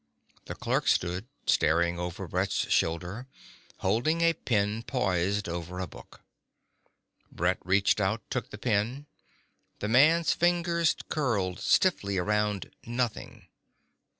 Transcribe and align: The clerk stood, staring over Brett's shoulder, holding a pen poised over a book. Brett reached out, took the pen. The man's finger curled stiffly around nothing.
The 0.45 0.55
clerk 0.55 0.87
stood, 0.87 1.27
staring 1.45 1.99
over 1.99 2.27
Brett's 2.27 2.67
shoulder, 2.71 3.27
holding 3.81 4.21
a 4.21 4.33
pen 4.33 4.81
poised 4.81 5.47
over 5.47 5.77
a 5.77 5.85
book. 5.85 6.21
Brett 7.31 7.59
reached 7.63 8.01
out, 8.01 8.23
took 8.31 8.49
the 8.49 8.57
pen. 8.57 9.05
The 9.77 9.87
man's 9.87 10.33
finger 10.33 10.83
curled 11.09 11.59
stiffly 11.59 12.17
around 12.17 12.73
nothing. 12.87 13.45